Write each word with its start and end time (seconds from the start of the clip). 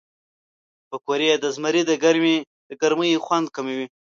پکورې 0.89 1.29
د 1.43 1.45
زمري 1.55 1.81
د 2.69 2.71
ګرمۍ 2.81 3.11
خوند 3.25 3.47
کموي 3.55 3.85